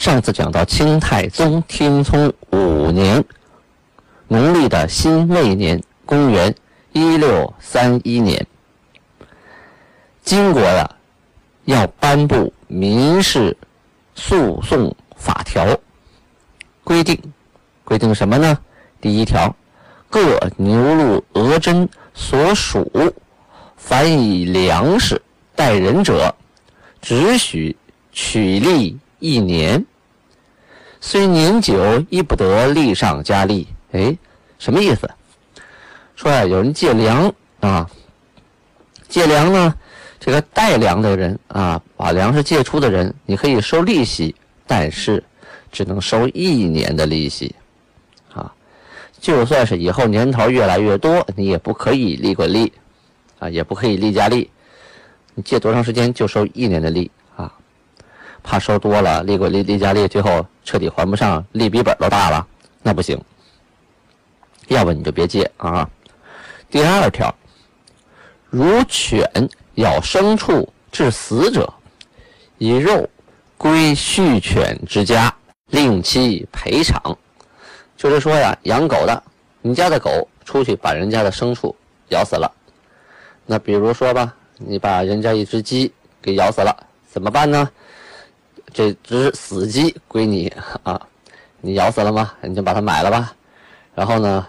[0.00, 3.22] 上次讲到清太宗天聪五年，
[4.28, 6.54] 农历的辛未年，公元
[6.92, 8.46] 一六三一年，
[10.22, 10.90] 金国呀
[11.66, 13.54] 要颁布民事
[14.14, 15.78] 诉讼法条，
[16.82, 17.20] 规定
[17.84, 18.58] 规定什么呢？
[19.02, 19.54] 第一条，
[20.08, 22.90] 各牛鹿鹅真所属，
[23.76, 25.20] 凡以粮食
[25.54, 26.34] 待人者，
[27.02, 27.76] 只许
[28.12, 29.84] 取利一年。
[31.00, 33.66] 虽年久，亦不得利上加利。
[33.92, 34.16] 哎，
[34.58, 35.08] 什么意思？
[36.14, 37.88] 说呀，有人借粮啊，
[39.08, 39.74] 借粮呢，
[40.18, 44.34] 这个带粮的人啊，把粮食借出的人，你可以收利息，
[44.66, 45.24] 但是
[45.72, 47.54] 只能收一年的利息
[48.34, 48.52] 啊。
[49.18, 52.70] 就算是以后年头越来越多，你也不可以利滚利
[53.38, 54.50] 啊，也不可以利加利。
[55.34, 57.10] 你借多长时间就收一年的利。
[58.42, 62.46] 怕收多了，利滚利，利加利，最后彻底还不上，利比本都大了，
[62.82, 63.20] 那不行。
[64.68, 65.88] 要不你就别借啊。
[66.70, 67.34] 第二条，
[68.48, 69.28] 如犬
[69.74, 71.72] 咬牲畜致死者，
[72.58, 73.08] 以肉
[73.58, 75.34] 归畜犬之家，
[75.66, 77.16] 令其赔偿。
[77.96, 79.22] 就是说呀，养狗的，
[79.60, 81.74] 你家的狗出去把人家的牲畜
[82.08, 82.50] 咬死了，
[83.44, 86.74] 那比如说吧，你把人家一只鸡给咬死了，
[87.08, 87.68] 怎么办呢？
[88.72, 91.00] 这只死鸡归你啊！
[91.60, 92.32] 你咬死了吗？
[92.40, 93.34] 你就把它买了吧。
[93.94, 94.46] 然后呢，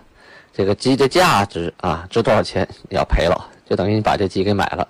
[0.53, 4.87] 这个鸡的价值啊，值多少钱你要赔了，就等于你把这鸡给买了。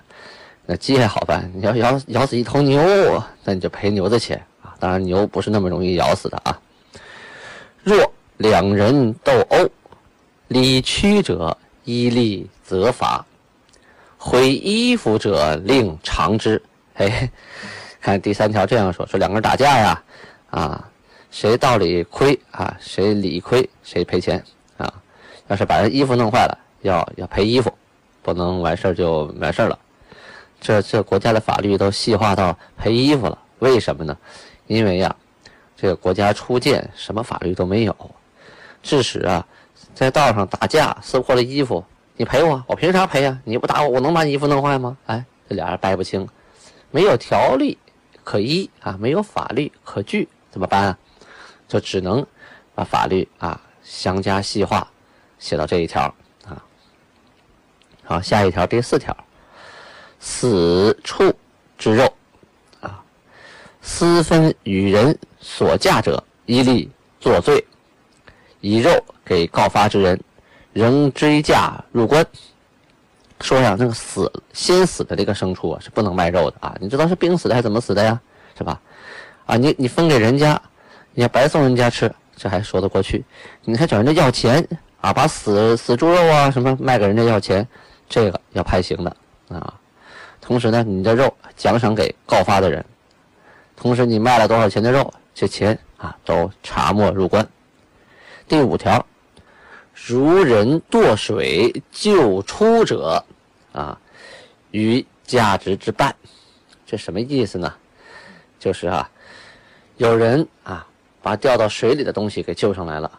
[0.64, 2.80] 那鸡还好办，你要咬咬死一头牛，
[3.42, 4.74] 那你就赔牛的钱啊。
[4.78, 6.56] 当然牛不是那么容易咬死的啊。
[7.82, 9.68] 若两人斗殴，
[10.46, 13.26] 理屈者依例责罚，
[14.16, 16.62] 毁衣服者令偿之。
[16.94, 17.28] 嘿。
[18.02, 20.02] 看第三条这样说：说两个人打架呀，
[20.50, 20.90] 啊，
[21.30, 24.42] 谁道理亏啊，谁理亏谁赔钱
[24.76, 24.92] 啊。
[25.46, 27.72] 要是把人衣服弄坏了，要要赔衣服，
[28.20, 29.78] 不能完事儿就完事儿了。
[30.60, 34.16] 这这国家的法律都细化到赔衣服了，为什么呢？
[34.66, 35.14] 因为呀，
[35.76, 37.94] 这个国家初建，什么法律都没有，
[38.82, 39.46] 致使啊，
[39.94, 41.84] 在道上打架撕破了衣服，
[42.16, 43.38] 你赔我，我凭啥赔呀？
[43.44, 44.96] 你不打我，我能把你衣服弄坏吗？
[45.06, 46.28] 哎，这俩人掰不清，
[46.90, 47.78] 没有条例。
[48.24, 50.98] 可依啊，没有法律可据，怎么办啊？
[51.68, 52.26] 就只能
[52.74, 54.86] 把法律啊详加细化，
[55.38, 56.02] 写到这一条
[56.46, 56.62] 啊。
[58.04, 59.16] 好，下一条第四条，
[60.20, 61.34] 死畜
[61.78, 62.12] 之肉
[62.80, 63.02] 啊，
[63.80, 66.90] 私分与人所嫁者，一律
[67.20, 67.64] 作罪，
[68.60, 68.90] 以肉
[69.24, 70.20] 给告发之人，
[70.72, 72.26] 仍追嫁入关。
[73.42, 76.74] 说呀，那个死先死的这个牲畜啊，是不能卖肉的啊！
[76.80, 78.18] 你知道是病死的还是怎么死的呀？
[78.56, 78.80] 是吧？
[79.46, 80.60] 啊，你你分给人家，
[81.12, 83.24] 你要白送人家吃，这还说得过去。
[83.64, 84.66] 你还找人家要钱
[85.00, 85.12] 啊？
[85.12, 87.66] 把死死猪肉啊什么卖给人家要钱，
[88.08, 89.16] 这个要判刑的
[89.48, 89.74] 啊！
[90.40, 92.84] 同时呢，你的肉奖赏给告发的人，
[93.74, 97.46] 同时你卖了多少钱的肉，这钱啊都查没入关。
[98.46, 99.04] 第五条，
[99.94, 103.24] 如人堕水救出者。
[103.72, 103.98] 啊，
[104.70, 106.14] 与价值之半，
[106.84, 107.74] 这什么意思呢？
[108.58, 109.10] 就是啊，
[109.96, 110.86] 有人啊
[111.20, 113.10] 把掉到水里的东西给救上来了，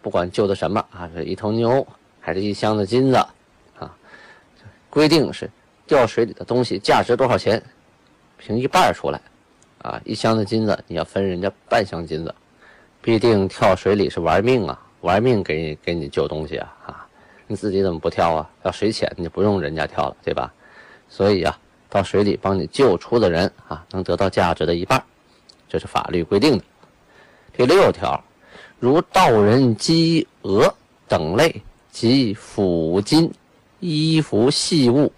[0.00, 1.86] 不管救的什么啊，是一头牛
[2.20, 3.16] 还是一箱子金子
[3.78, 3.94] 啊，
[4.90, 5.50] 规定是
[5.86, 7.62] 掉水里的东西价值多少钱，
[8.38, 9.20] 凭一半出来
[9.82, 12.34] 啊，一箱子金子你要分人家半箱金子，
[13.00, 17.01] 必定跳水里是玩命啊，玩命给你给你救东西啊啊。
[17.52, 18.50] 你自己怎么不跳啊？
[18.62, 20.50] 要水浅，你就不用人家跳了，对吧？
[21.06, 21.58] 所以啊，
[21.90, 25.04] 到水里帮你救出的人啊，能得到价值的一半，
[25.68, 26.64] 这是法律规定的。
[27.54, 28.18] 第六条，
[28.80, 30.74] 如盗人鸡鹅
[31.06, 33.30] 等类及抚金、
[33.80, 35.12] 衣服细物，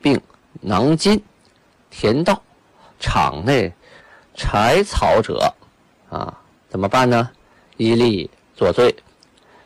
[0.00, 0.20] 并
[0.60, 1.20] 囊金、
[1.90, 2.40] 田稻、
[3.00, 3.72] 场内
[4.36, 5.52] 柴草者，
[6.08, 6.32] 啊，
[6.68, 7.28] 怎么办呢？
[7.76, 8.94] 依例作罪，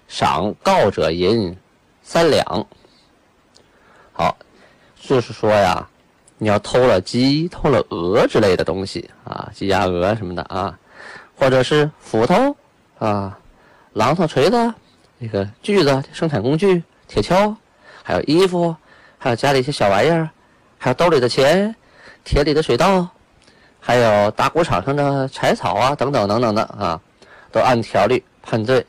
[0.09, 1.55] 赏告者银。
[2.09, 2.65] 三两，
[4.13, 4.39] 好，
[4.97, 5.85] 就是说呀，
[6.39, 10.79] 你要偷了鸡、偷了鹅之类的东西啊，鸡、鸭、鹅什么的啊，
[11.37, 12.57] 或者是斧头
[13.01, 13.37] 啊、
[13.93, 14.73] 榔头、锤子、
[15.19, 17.53] 那个锯子、生产工具、铁锹，
[18.05, 18.75] 还有衣服，
[19.19, 20.31] 还有家里一些小玩意儿，
[20.79, 21.75] 还有兜里的钱、
[22.23, 23.09] 田里的水稻，
[23.81, 27.01] 还有打谷场上的柴草啊，等等等等的啊，
[27.51, 28.87] 都按条例判罪。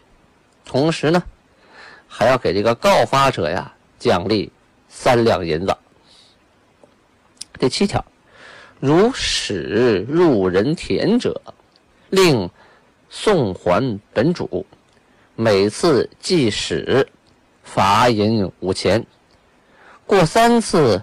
[0.64, 1.24] 同时呢，
[2.18, 4.52] 还要给这个告发者呀奖励
[4.90, 5.78] 三两银子。
[7.60, 8.04] 第七条，
[8.80, 11.40] 如使入人田者，
[12.10, 12.50] 令
[13.08, 14.66] 送还本主，
[15.36, 17.08] 每次计使，
[17.62, 19.06] 罚银五钱。
[20.08, 21.00] 过三次，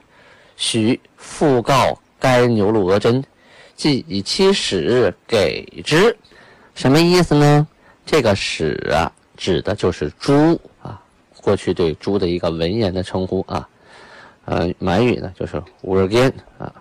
[0.57, 3.23] 许复告该牛鹿额真，
[3.77, 6.17] 即以其使给之。
[6.75, 7.69] 什么意思呢？
[8.05, 10.61] 这个使啊，指的就是猪，
[11.45, 13.69] 过去对猪的一个文言的称呼啊。
[14.47, 16.73] 呃，满语呢就是乌尔根啊，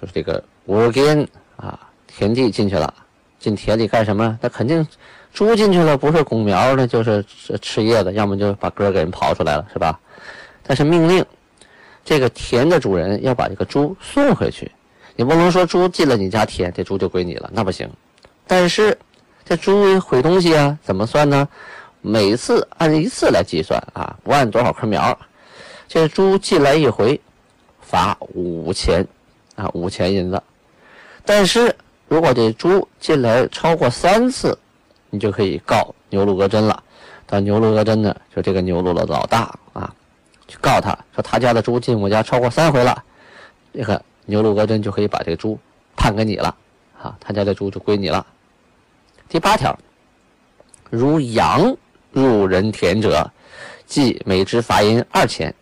[0.00, 1.26] 就是这个乌尔根
[1.56, 2.92] 啊，田地进去了，
[3.38, 4.38] 进田里干什么？
[4.40, 4.86] 那肯定
[5.32, 9.98] 猪进去了，不是拱苗呢，就是吃吃叶子，要么就把根给人刨出来了，是吧？
[10.62, 11.22] 但是命令
[12.02, 14.70] 这个田的主人要把这个猪送回去，
[15.16, 17.86] 你不能说猪进了你家田，这猪就归你了，那不行。
[18.46, 18.96] 但是
[19.44, 21.46] 这猪毁东西啊，怎么算呢？
[22.06, 25.18] 每次按一次来计算啊，不按多少棵苗。
[25.88, 27.18] 这猪进来一回，
[27.80, 29.06] 罚五钱，
[29.56, 30.42] 啊，五钱银子。
[31.24, 31.74] 但是
[32.06, 34.58] 如果这猪进来超过三次，
[35.08, 36.82] 你就可以告牛鹿额真了。
[37.26, 39.90] 到牛鹿额真呢，就这个牛鹿的老大啊，
[40.46, 43.02] 去告他说他家的猪进我家超过三回了，
[43.72, 45.58] 这个牛鹿额真就可以把这个猪
[45.96, 46.54] 判给你了，
[47.02, 48.26] 啊，他家的猪就归你了。
[49.26, 49.78] 第八条，
[50.90, 51.74] 如羊
[52.14, 53.28] 入人田者，
[53.86, 55.52] 即每只罚银二钱。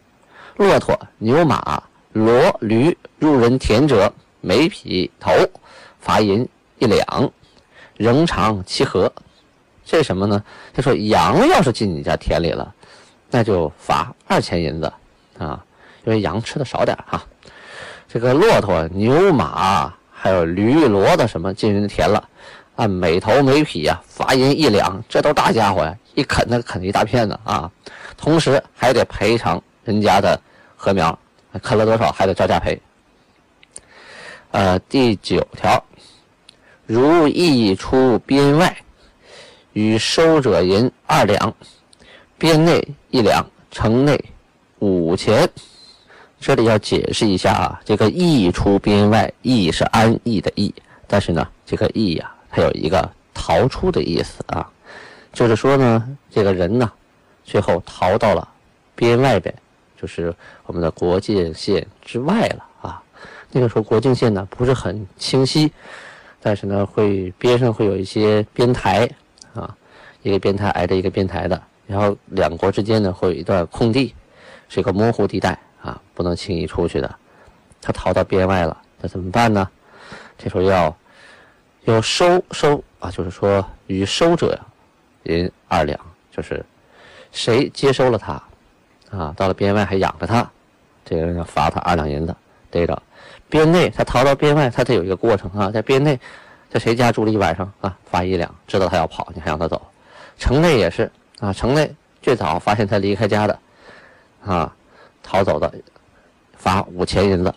[0.58, 1.82] 骆驼、牛马、
[2.12, 4.12] 骡、驴入人田者，
[4.42, 5.32] 每匹头
[5.98, 6.46] 罚银
[6.78, 7.32] 一两，
[7.96, 9.10] 仍偿其和。
[9.82, 10.44] 这什么呢？
[10.74, 12.72] 他说羊要是进你家田里了，
[13.30, 14.92] 那就罚二钱银子
[15.38, 15.64] 啊，
[16.04, 17.22] 因为羊吃的少点哈。
[18.06, 22.28] 这个骆驼、牛马还有驴、骡的什么进人田了，
[22.82, 27.70] 按每头每匹呀罚银一两，这都大家伙呀，一啃那啃一大片子啊，
[28.16, 29.62] 同时还得赔偿。
[29.84, 30.40] 人家的
[30.76, 31.16] 禾苗
[31.62, 32.76] 啃了多少，还得照价赔。
[34.50, 35.80] 呃，第九条，
[36.84, 38.76] 如溢出边外，
[39.74, 41.54] 与收者银二两，
[42.36, 44.20] 边内一两，城内
[44.80, 45.48] 五钱。
[46.40, 50.74] 这里要解释一下啊，这个溢出边外，溢是安逸的逸，
[51.06, 54.70] 但是呢，这个逸呀，它有一个逃出的意思啊，
[55.32, 56.92] 就是说呢，这个人呢，
[57.42, 58.46] 最后逃到了
[58.94, 59.52] 边外边。
[59.96, 60.34] 就是
[60.66, 63.00] 我们的国境线之外了啊，
[63.52, 65.72] 那个时候国境线呢不是很清晰，
[66.40, 69.08] 但是呢会边上会有一些边台
[69.54, 69.76] 啊，
[70.22, 74.12] 一个边台挨着一个边台的，然后两国之间呢会有一段空地，
[74.68, 77.14] 是一个模糊地带啊，不能轻易出去的。
[77.80, 79.68] 他逃到边外了，那怎么办呢？
[80.36, 80.92] 这时候要
[81.84, 84.58] 有收收啊，就是说与收者
[85.24, 85.98] 银二两，
[86.30, 86.64] 就是
[87.32, 88.40] 谁接收了他。
[89.10, 90.48] 啊，到了边外还养着他，
[91.04, 92.34] 这个人要罚他二两银子，
[92.70, 93.02] 逮着。
[93.50, 96.18] 边内他逃到边外，他得有一个过程啊，在边内，
[96.70, 98.54] 在谁家住了一晚上啊，罚一两。
[98.66, 99.82] 知道他要跑，你还让他走。
[100.38, 101.10] 城内也是
[101.40, 103.58] 啊，城内最早发现他离开家的，
[104.46, 104.74] 啊，
[105.22, 105.70] 逃走的，
[106.56, 107.54] 罚五千银子。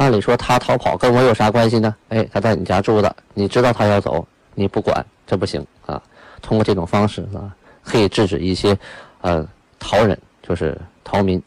[0.00, 1.94] 按理说他逃跑跟我有啥关系呢？
[2.08, 6.02] 哎，他在你家住的，你知道他要走，你不管，这不行啊。
[6.40, 7.54] 通过这种方式啊，
[7.84, 8.76] 可以制止一些
[9.20, 9.46] 呃
[9.78, 10.18] 逃人。
[10.42, 11.40] 就是逃民，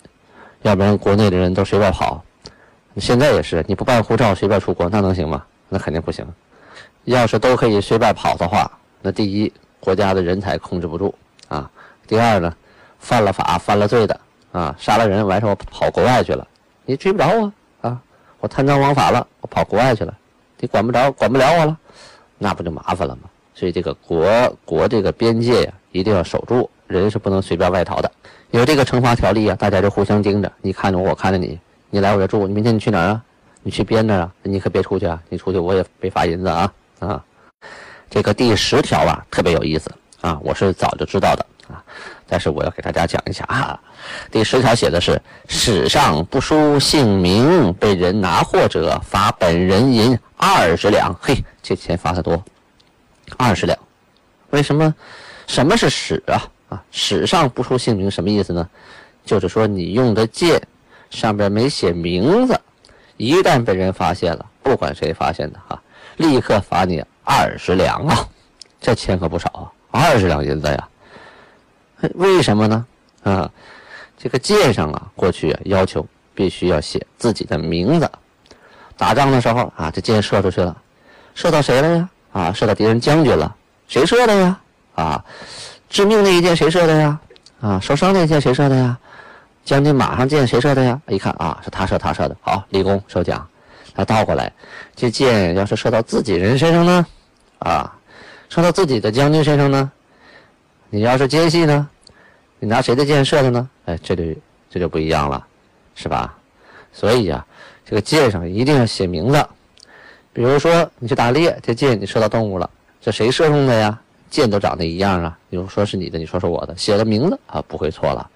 [0.62, 2.24] 要不然国内的人都随便跑。
[2.98, 5.44] 现在也是，你不办护照随便出国，那能行吗？
[5.68, 6.24] 那肯定不行。
[7.06, 11.14] 要是都可以随便跑的话，那第一国家的人才控制不住
[11.48, 11.70] 啊。
[12.06, 12.56] 第二呢，
[13.00, 14.18] 犯了法、犯了罪的
[14.52, 16.48] 啊，杀了人完事我跑国外去了，
[16.86, 17.52] 你追不着啊。
[18.44, 20.14] 我贪赃枉法了，我跑国外去了，
[20.60, 21.78] 你管不着、管不了我了，
[22.38, 23.22] 那不就麻烦了吗？
[23.56, 24.28] 所以这个国
[24.66, 28.12] 国这个边界呀，一定要守住，人是不能随便外逃的。
[28.52, 31.58] 有这个惩罚条例啊，大家就互相盯着，你看着我，我看着你，
[31.90, 33.24] 你来我这住，你明天你去哪儿啊？
[33.62, 34.34] 你去边那啊？
[34.44, 35.24] 你可别出去啊！
[35.30, 37.24] 你出去我也被罚银子啊啊！
[38.10, 41.46] 这个第十条啊，特别有意思啊，我是早就知道的，
[42.34, 43.80] 但是我要给大家讲一下啊。
[44.32, 51.16] 第十条写的是：史上不书姓名，被人拿货者，罚本人银二十两。
[51.22, 52.44] 嘿，这钱罚的多，
[53.38, 53.78] 二十两。
[54.50, 54.96] 为什么？
[55.46, 56.42] 什么是史啊？
[56.70, 58.68] 啊史上不输姓名什么意思呢？
[59.24, 60.60] 就是说你用的剑
[61.12, 62.60] 上边没写名字，
[63.18, 65.80] 一旦被人发现了，不管谁发现的哈，
[66.18, 68.28] 立刻罚你二十两啊，
[68.82, 70.90] 这钱可不少啊，二十两银子呀。
[72.16, 72.86] 为什么呢？
[73.24, 73.50] 啊，
[74.18, 78.10] 这个箭上啊，过去要求必须要写自己的名字。
[78.98, 80.76] 打仗的时候啊，这箭射出去了，
[81.34, 82.10] 射到谁了呀？
[82.32, 83.56] 啊，射到敌人将军了，
[83.88, 84.60] 谁射的呀？
[84.96, 85.26] 啊，
[85.90, 87.20] 致命那一箭谁射的呀？
[87.62, 88.98] 啊，受伤那一箭谁射的呀？
[89.66, 91.02] 将军马上箭谁射的呀？
[91.08, 93.48] 一看啊，是他射，他射的，好，立功受奖。
[93.96, 94.52] 他倒过来，
[94.96, 97.06] 这箭要是射到自己人身上呢？
[97.60, 97.96] 啊，
[98.50, 99.92] 射到自己的将军身上呢？
[100.90, 101.90] 你要是奸细呢？
[102.64, 103.70] 你拿谁的箭射的呢？
[103.84, 104.24] 哎，这就
[104.70, 105.46] 这就不一样了，
[105.96, 106.34] 是吧？
[106.94, 107.46] 所以呀，
[107.86, 109.46] 这个箭上一定要写名字。
[110.32, 112.70] 比如说你去打猎，这箭你射到动物了，
[113.02, 114.00] 这谁射中的呀？
[114.30, 115.38] 箭都长得一样啊。
[115.50, 118.32] 你说是你的，你说是我的，写了名字啊，不会错了。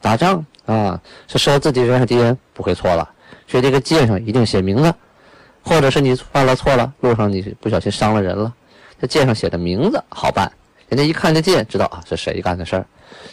[0.00, 2.38] 打仗啊，是射自己人还是敌人？
[2.54, 3.10] 不会错了。
[3.48, 4.94] 所以这个箭上一定写名字，
[5.64, 8.54] 或者是你犯了错了，路上你不小心伤了人了，
[9.00, 10.52] 这箭上写的名字好办，
[10.88, 12.86] 人家一看这剑知道啊是谁干的事儿。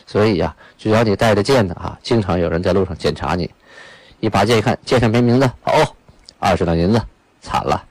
[0.06, 3.50] 所以呀，只要你带着剑的啊，经常有人在路上检查你，
[4.20, 5.96] 一拔剑一看，剑上没名字，哦，
[6.40, 7.02] 二十两银子，
[7.42, 7.84] 惨了。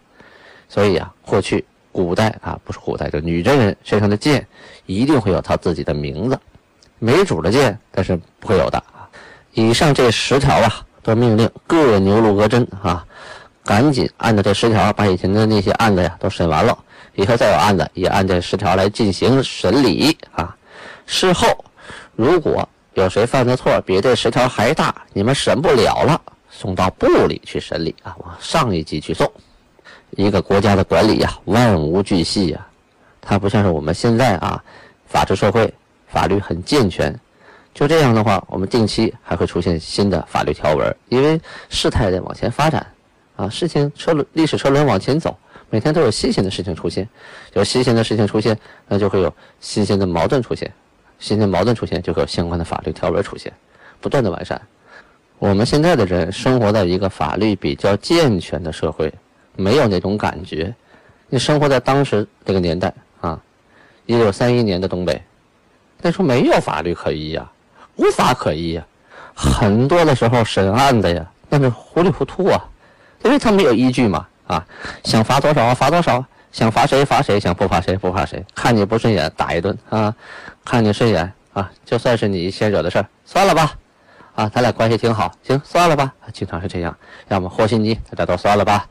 [0.69, 4.47] 所以啊，过去古代啊，不是古代，就女真人身上的剑
[4.87, 6.39] 一定会有他自己的名字，
[6.99, 8.83] 没主的剑但是不会有的。
[9.53, 10.87] 以上这十条啊。
[11.05, 13.05] 都命令各牛录额真啊，
[13.65, 16.77] 赶紧按照这十条把以前的那些案子呀都审完了，
[17.15, 20.57] 以后再有案子也按这十条来进行审理啊。
[21.07, 21.47] 事后
[22.17, 29.31] 如果有谁犯的错比这十条还大，你们审不了了，送到部里去审理啊，往上一级去送。
[30.11, 32.67] 一个国家的管理呀，万无巨细呀，
[33.21, 34.63] 它不像是我们现在啊，
[35.07, 35.73] 法治社会，
[36.07, 37.19] 法律很健全。
[37.73, 41.41] 就这样的话，我们定期还会出现新的法律条文，因为
[41.71, 42.87] 事态在往前发展，
[43.37, 45.37] 啊，事情车轮历史车轮往前走，
[45.71, 47.09] 每天都有新鲜的事情出现，
[47.55, 50.73] 有新鲜的事情出现，那就会有新鲜的矛盾出现，
[51.19, 53.53] 新鲜矛盾出现就会有相关的法律条文出现，
[54.01, 54.61] 不断的完善。
[55.39, 59.13] 我们现在的人生活在一个法律比较健全的社会，
[59.57, 60.73] 没有那种感觉。
[61.29, 63.41] 你生活在当时那个年代啊，
[64.07, 65.21] 一九三一年的东北，
[66.01, 67.51] 那时候没有法律可依呀。
[67.97, 68.87] 无法可依呀，
[69.35, 72.59] 很多的时候审案子呀，那是糊里糊涂啊，
[73.25, 74.65] 因为他没有依据嘛啊，
[75.05, 80.15] 想罚多少罚多少，想罚谁罚谁，想不罚谁不罚谁，看你不顺眼打一顿啊，
[80.65, 83.73] 看你顺眼啊，就算是你先惹的事儿，算了吧，
[84.35, 86.97] 啊，咱俩关系挺好，行，算了吧，经常是这样，
[87.29, 88.87] 要么和稀泥，大家都算了吧，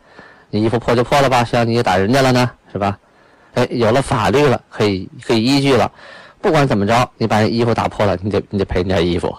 [0.50, 2.97] 你衣服破就破了吧，谁让你打人家了呢，是吧？
[3.53, 5.91] 哎，有了法律了，可以可以依据了。
[6.39, 9.35] 不管怎么着，你把衣服打破了，你得你得赔人家衣服。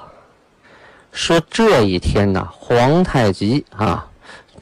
[1.12, 4.06] 说这一天呢，皇太极啊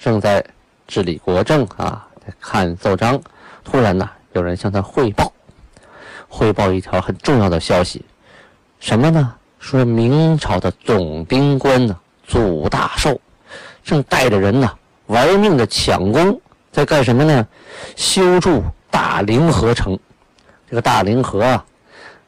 [0.01, 0.43] 正在
[0.89, 3.21] 治理国政啊，在看奏章，
[3.63, 5.31] 突然呢，有人向他汇报，
[6.27, 8.03] 汇报一条很重要的消息，
[8.81, 9.35] 什么呢？
[9.59, 11.95] 说明朝的总兵官呢，
[12.27, 13.21] 祖大寿
[13.85, 14.73] 正带着人呢，
[15.07, 16.41] 玩命的抢功，
[16.73, 17.47] 在干什么呢？
[17.95, 19.99] 修筑大凌河城。
[20.67, 21.65] 这个大凌河啊。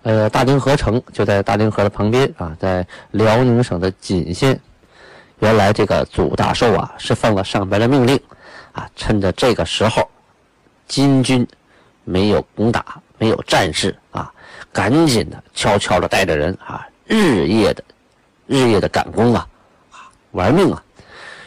[0.03, 4.61] 呃，大凌河城就在大凌河的旁边啊，在辽宁省的锦县。
[5.43, 8.19] 原来这个祖大寿啊，是奉了上边的命令，
[8.71, 10.09] 啊，趁着这个时候，
[10.87, 11.45] 金军
[12.05, 14.33] 没有攻打，没有战事啊，
[14.73, 17.83] 赶紧的悄悄的带着人啊，日夜的，
[18.47, 19.45] 日夜的赶工啊，
[20.31, 20.81] 玩命啊，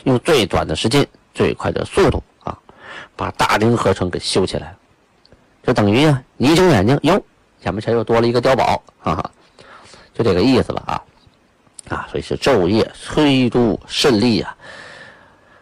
[0.04, 2.58] 用最短的时间、最快的速度啊，
[3.16, 4.76] 把大凌河城给修起来，
[5.64, 7.24] 就等于啊，你一睁眼睛哟。
[7.62, 9.32] 前面前又多了一个碉堡，哈哈，
[10.14, 11.02] 就这个意思了啊，
[11.90, 14.56] 啊，所以是昼夜催督甚厉啊。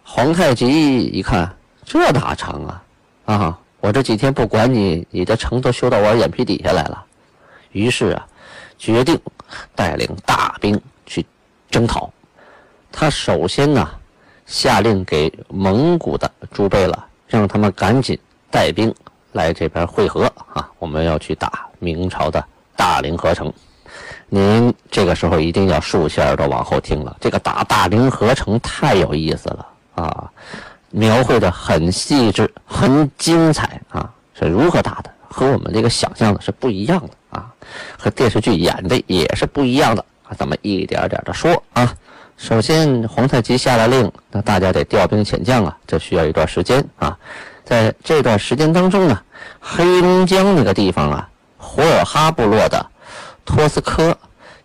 [0.03, 1.51] 皇太极一看，
[1.85, 2.83] 这哪成啊？
[3.25, 7.03] 啊，我这几天不管你，你的城都修到我眼皮底下来了。
[7.71, 8.27] 于是啊，
[8.77, 9.19] 决定
[9.75, 11.25] 带领大兵去
[11.69, 12.11] 征讨。
[12.91, 13.89] 他首先呢，
[14.45, 18.17] 下令给蒙古的诸贝勒，让他们赶紧
[18.51, 18.93] 带兵
[19.31, 21.67] 来这边会合啊，我们要去打。
[21.79, 22.41] 明朝的
[22.77, 23.51] 大凌河城，
[24.35, 27.15] 您这个时候一定要竖起耳朵往后听了。
[27.21, 30.27] 这个打大凌河城太有意思了啊，
[30.89, 34.11] 描绘的很细致，很精彩啊。
[34.33, 35.11] 是如何打的？
[35.29, 37.45] 和我们这个想象的是不一样的啊，
[37.95, 40.03] 和电视剧演的也是不一样的。
[40.35, 41.95] 咱们一点点的说啊。
[42.35, 47.15] 首先，皇太极下了令，那大家得调兵遣将啊，这需要一段时间啊。
[47.63, 49.21] 在这段时间当中呢，
[49.59, 51.29] 黑龙江那个地方啊。
[51.65, 52.85] 胡尔哈部落的
[53.45, 54.17] 托斯科、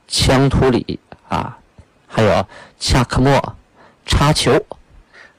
[0.09, 1.59] 羌图里啊，
[2.07, 2.47] 还有
[2.79, 3.57] 恰克莫、
[4.07, 4.59] 插球，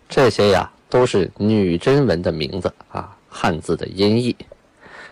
[0.08, 4.36] 这些呀都是女真文的名字啊，汉字的音译。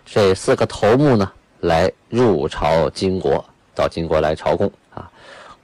[0.06, 1.32] 这四个头目呢
[1.62, 3.44] 来入朝金国，
[3.74, 5.10] 到金国来朝贡啊，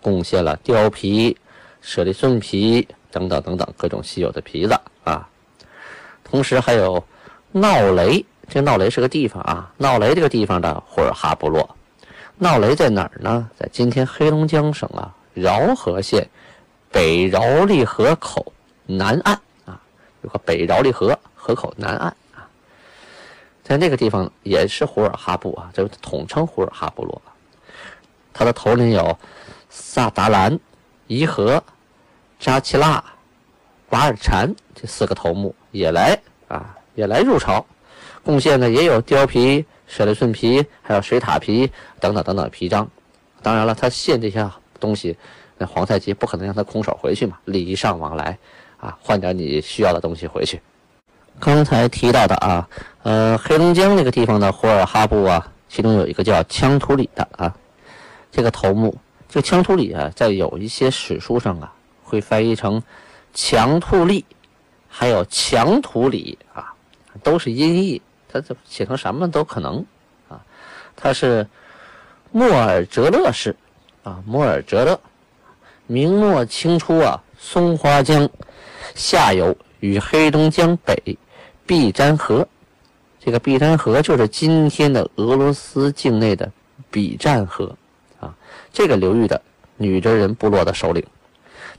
[0.02, 1.38] 贡献了貂皮、
[1.82, 5.28] 舍利顺皮等等等等各种稀有的皮子啊。
[6.24, 7.04] 同时还有
[7.52, 11.76] 闹雷，这闹雷是个地方啊，闹雷这个地方的呼尔哈部落。
[12.38, 13.50] 闹雷在哪儿呢？
[13.58, 16.28] 在今天黑龙江省啊饶河县
[16.92, 18.52] 北饶利河口
[18.86, 19.80] 南岸啊，
[20.22, 22.50] 有个北饶利河河口南岸啊，
[23.64, 27.22] 在那个地方也是呼尔哈部啊，就统称呼尔哈部落。
[28.34, 29.18] 他的头领有
[29.70, 30.60] 萨达兰、
[31.08, 31.64] 伊和、
[32.40, 33.04] 扎奇拉、
[33.92, 37.64] 瓦尔禅这四个头目也来啊，也来入朝，
[38.24, 39.64] 贡献呢也有貂皮。
[39.88, 42.90] 舍利顺皮，还有水獭皮等等等等皮章，
[43.42, 44.50] 当然了，他献这些
[44.80, 45.16] 东西，
[45.58, 48.38] 那皇太极不可能让他空手回去嘛，礼尚往来，
[48.78, 50.62] 啊，换点你需要的东西回去。
[51.40, 52.68] 刚才提到的啊，
[53.04, 57.54] 呃，黑龙江那个地方的呼尔哈布啊，其中有一个叫羌图里的啊，
[58.32, 58.96] 这个头目，
[59.28, 61.74] 这个羌图里啊，在有一些史书上啊，
[62.04, 62.82] 会翻译成
[63.34, 64.24] 强兔利，
[64.88, 66.74] 还有强图里啊，
[67.24, 68.02] 都是音译。
[68.34, 69.86] 他这写成什么都可能，
[70.28, 70.42] 啊，
[70.96, 71.48] 他是
[72.32, 73.56] 莫尔哲勒氏，
[74.02, 75.00] 啊，莫尔哲勒，
[75.86, 78.28] 明末清初啊，松花江
[78.96, 81.16] 下游与黑龙江北
[81.68, 82.48] 毕占河，
[83.20, 86.52] 这个毕占河就是今天的俄罗斯境内的
[86.90, 87.78] 比占河，
[88.20, 88.34] 啊，
[88.72, 89.40] 这个流域的
[89.78, 91.06] 女真人部落的首领，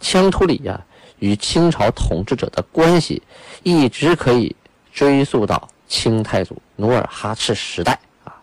[0.00, 0.80] 羌图里呀，
[1.18, 3.20] 与清朝统治者的关系
[3.64, 4.54] 一直可以
[4.92, 5.68] 追溯到。
[5.94, 8.34] 清太祖努尔哈赤时代啊，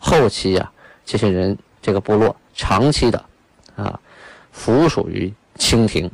[0.00, 0.72] 后期啊，
[1.04, 3.24] 这些人这个部落长期的
[3.76, 4.00] 啊，
[4.50, 6.10] 服属于清廷，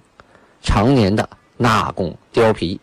[0.61, 2.79] 常年的纳贡貂皮。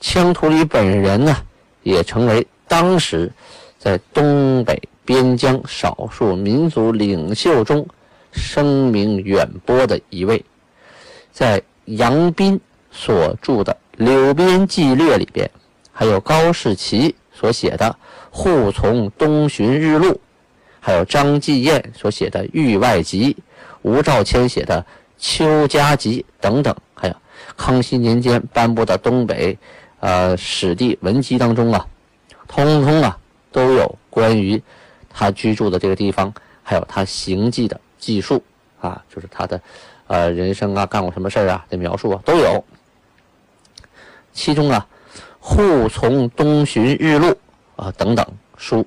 [0.00, 1.36] 羌图里本人呢，
[1.82, 3.32] 也成为当时
[3.80, 7.84] 在东北边疆少数民族领袖中
[8.30, 10.44] 声名远播的一位，
[11.32, 12.60] 在杨斌
[12.92, 15.50] 所著的《柳边纪略》里边。
[15.96, 17.86] 还有高士奇所写的
[18.30, 20.12] 《护从东巡日录》，
[20.80, 23.34] 还有张继彦所写的《域外集》，
[23.82, 24.80] 吴兆谦写的
[25.18, 27.14] 《秋家集》等等，还有
[27.56, 29.58] 康熙年间颁布的东北
[29.98, 31.84] 呃史地文集当中啊，
[32.46, 33.18] 通通啊
[33.50, 34.62] 都有关于
[35.10, 38.42] 他居住的这个地方，还有他行迹的记述
[38.80, 39.60] 啊，就是他的
[40.06, 42.64] 呃人生啊，干过什么事啊的描述啊都有，
[44.32, 44.86] 其中啊。
[45.46, 47.36] 护从东巡日录
[47.76, 48.26] 啊等等
[48.56, 48.84] 书，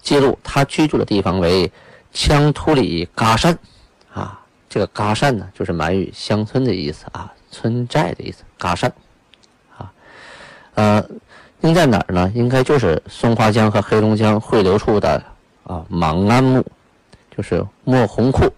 [0.00, 1.70] 记录他居住的地方为
[2.14, 3.58] 羌突里嘎山
[4.14, 8.44] 啊，这个嘎山呢就是满语乡村的意思啊，村寨的意思。
[8.56, 8.90] 嘎山
[9.76, 9.92] 啊，
[10.74, 11.04] 呃，
[11.62, 12.30] 应在哪儿呢？
[12.32, 15.20] 应该就是松花江和黑龙江汇流处的
[15.64, 16.64] 啊，莽安木，
[17.36, 18.48] 就是莫红库，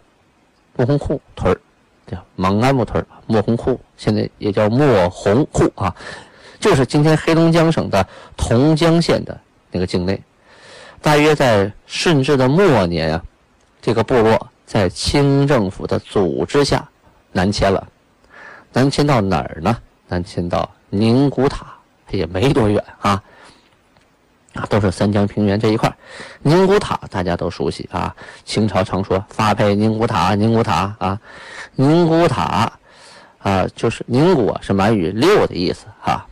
[0.77, 1.59] 莫红库屯儿，
[2.07, 5.97] 叫莽安木屯，莫红库现在也叫莫红库啊。
[6.61, 10.23] 就是今天黑龙江省的同江县的那个境内，
[11.01, 13.23] 大约在顺治的末年啊，
[13.81, 16.87] 这个部落在清政府的组织下
[17.33, 17.89] 南迁了，
[18.75, 19.75] 南迁到哪儿呢？
[20.07, 21.67] 南迁到宁古塔，
[22.11, 23.23] 也没多远啊，
[24.53, 25.91] 啊，都是三江平原这一块
[26.43, 31.19] 宁古塔大家都熟悉啊，清朝常说发配宁古塔，宁古塔啊，
[31.77, 32.71] 宁古塔
[33.39, 36.27] 啊，就是宁古是满语六的意思哈。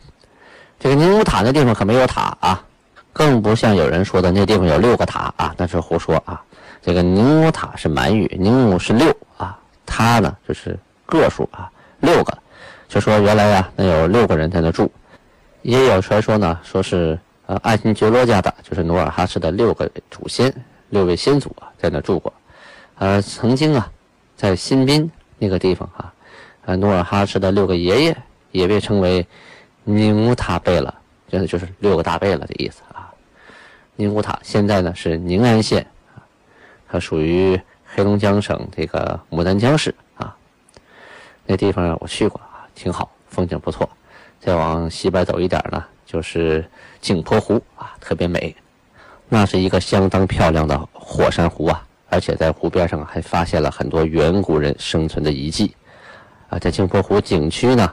[0.79, 2.63] 这个宁古塔那地方可没有塔啊，
[3.11, 6.41] 更不像有人说的那地方有六个塔啊，那是胡说啊。
[6.81, 12.37] 这个宁古塔是满语，宁古是六啊，它呢就是个数啊，六个，
[12.87, 14.89] 就说原来呀那有六个人在那住，
[15.63, 20.53] 也有传说呢，说是呃爱新觉罗家的，就是努尔哈赤的六个祖先，
[20.87, 22.31] 六位先祖啊在那住过，
[22.99, 23.91] 呃曾经啊
[24.37, 26.13] 在新宾那个地方啊，
[26.63, 28.17] 呃努尔哈赤的六个爷爷
[28.51, 29.27] 也被称为。
[29.91, 30.93] 宁古塔贝勒，
[31.27, 33.09] 真的就是六个大贝勒的意思啊。
[33.95, 36.21] 宁古塔现在呢是宁安县啊，
[36.87, 40.35] 它属于黑龙江省这个牡丹江市啊。
[41.47, 43.89] 那地方我去过啊，挺好，风景不错。
[44.39, 46.63] 再往西边走一点呢，就是
[47.01, 48.55] 镜泊湖啊，特别美。
[49.27, 55.75] 那是一个相当漂亮的火山湖啊，而且在湖边上还发现了很多远古人生存的遗迹
[56.47, 56.59] 啊。
[56.59, 57.91] 在镜泊湖景区呢。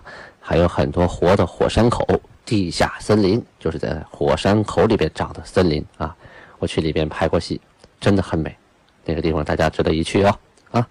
[0.48, 2.06] 还有很多活的火山口、
[2.44, 6.14] 地下森林，就是在火山口里边长的森林啊！
[6.61, 7.61] 我去里边拍过戏，
[7.98, 8.56] 真的很美。
[9.04, 10.38] 那个地方大家值得一去哦。
[10.70, 10.88] 啊，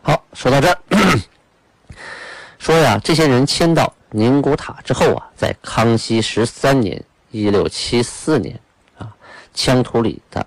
[0.00, 0.78] 好，说到这儿，
[2.58, 8.58] 说呀，这些人迁到宁古塔之后啊，在康熙十三年（一六七四年）
[8.96, 9.14] 啊，
[9.54, 10.46] 羌图里的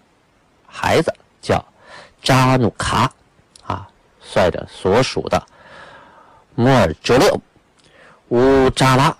[0.65, 1.63] 孩子叫
[2.23, 3.13] 扎努卡，
[3.67, 3.88] 啊，
[4.19, 5.39] 率着所属的
[6.55, 7.39] 摩尔哲勒、
[8.29, 9.15] 乌扎拉、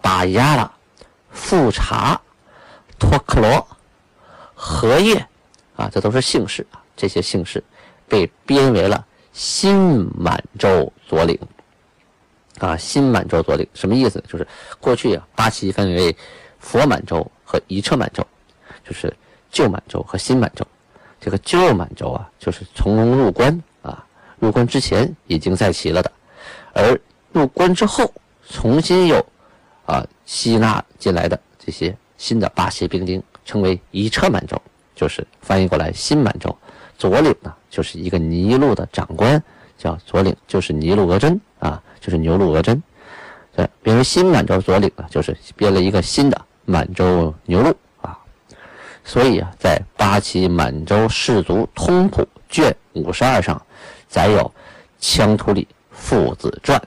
[0.00, 0.70] 巴亚拉、
[1.30, 2.20] 富察、
[2.98, 3.66] 托克罗、
[4.54, 5.26] 荷叶，
[5.76, 7.62] 啊，这都是姓氏啊，这些姓氏
[8.08, 11.38] 被编为了新满洲左领。
[12.58, 14.22] 啊，新满洲左领什么意思？
[14.28, 14.46] 就是
[14.80, 16.14] 过去啊，八旗分为
[16.58, 18.26] 佛满洲和一彻满洲，
[18.86, 19.16] 就是
[19.50, 20.66] 旧满洲和新满洲。
[21.20, 24.04] 这个旧满洲啊，就是从容入关啊，
[24.38, 26.12] 入关之前已经在齐了的，
[26.74, 27.00] 而
[27.32, 28.12] 入关之后
[28.50, 29.24] 重新又
[29.86, 34.60] 啊吸纳进来的这些新的八旗兵丁，称为一彻满洲，
[34.94, 36.54] 就是翻译过来新满洲。
[36.98, 39.42] 左领呢，就是一个尼禄的长官，
[39.78, 41.82] 叫左领，就是尼禄额真啊。
[42.00, 42.82] 就是牛鹿额真，
[43.54, 48.18] 对，编为新满洲左领呢，就是编了一个新的满洲牛鹿啊。
[49.04, 53.60] 所以啊，在八旗满洲氏族通谱卷五十二上，
[54.08, 54.50] 载有
[54.98, 56.82] 羌图里父子传。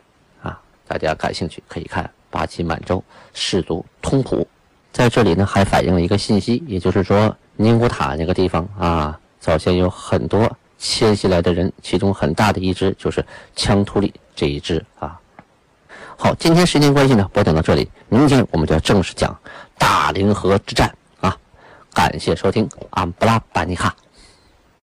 [0.87, 4.47] 大家感兴趣可以看八旗满洲氏族通谱。
[4.91, 14.13] 在这里呢，还反映了一个信息，也就是说宁古塔那个地方啊，早先有很多迁徙来的人，其中很大的一支就是羌图里。
[14.35, 15.19] 这一支啊，
[16.17, 19.39] 好，今天时间关系呢，播讲到这里，明天我们就要正式讲
[19.77, 20.91] 大凌河之战
[21.21, 21.37] 啊，
[21.93, 23.95] 感谢收听，安布拉巴尼哈。